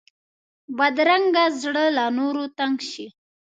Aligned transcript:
بدرنګه 0.77 1.43
زړه 1.61 1.85
له 1.97 2.05
نورو 2.17 2.43
تنګ 2.57 2.77
شي 2.91 3.07